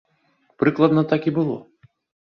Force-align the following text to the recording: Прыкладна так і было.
Прыкладна 0.63 1.05
так 1.13 1.21
і 1.33 1.37
было. 1.39 1.57